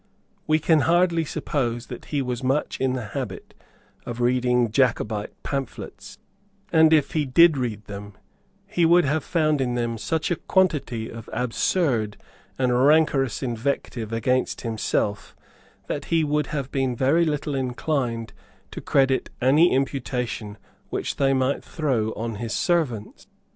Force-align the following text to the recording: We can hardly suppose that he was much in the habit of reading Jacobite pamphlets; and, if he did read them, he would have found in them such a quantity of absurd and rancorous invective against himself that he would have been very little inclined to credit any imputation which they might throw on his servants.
We 0.47 0.57
can 0.57 0.79
hardly 0.79 1.23
suppose 1.23 1.85
that 1.85 2.05
he 2.05 2.23
was 2.23 2.41
much 2.41 2.79
in 2.81 2.93
the 2.93 3.09
habit 3.13 3.53
of 4.03 4.19
reading 4.19 4.71
Jacobite 4.71 5.31
pamphlets; 5.43 6.17
and, 6.73 6.91
if 6.91 7.11
he 7.11 7.23
did 7.23 7.55
read 7.55 7.85
them, 7.85 8.13
he 8.65 8.83
would 8.83 9.05
have 9.05 9.23
found 9.23 9.61
in 9.61 9.75
them 9.75 9.99
such 9.99 10.31
a 10.31 10.37
quantity 10.37 11.07
of 11.07 11.29
absurd 11.31 12.17
and 12.57 12.73
rancorous 12.83 13.43
invective 13.43 14.11
against 14.11 14.61
himself 14.61 15.35
that 15.85 16.05
he 16.05 16.23
would 16.23 16.47
have 16.47 16.71
been 16.71 16.95
very 16.95 17.23
little 17.23 17.53
inclined 17.53 18.33
to 18.71 18.81
credit 18.81 19.29
any 19.39 19.71
imputation 19.71 20.57
which 20.89 21.17
they 21.17 21.31
might 21.31 21.63
throw 21.63 22.09
on 22.13 22.37
his 22.37 22.53
servants. 22.53 23.27